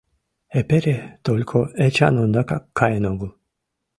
Эпере 0.59 0.97
только 1.25 1.57
Эчан 1.85 2.15
ондакак 2.23 2.63
каен 2.77 3.03
огыл. 3.11 3.31